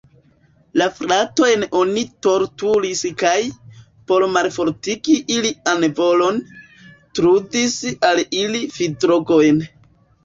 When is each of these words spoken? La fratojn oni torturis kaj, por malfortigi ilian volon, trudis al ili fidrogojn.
La 0.81 0.85
fratojn 0.99 1.65
oni 1.79 2.05
torturis 2.27 3.03
kaj, 3.23 3.35
por 4.13 4.25
malfortigi 4.37 5.19
ilian 5.35 5.85
volon, 6.03 6.41
trudis 7.21 7.79
al 8.11 8.25
ili 8.43 8.65
fidrogojn. 8.81 9.67